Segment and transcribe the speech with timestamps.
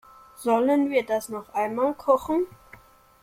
[0.33, 2.47] Sollen wir das noch einmal kochen?